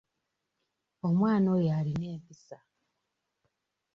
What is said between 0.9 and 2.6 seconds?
Omwana oyo alina empisa.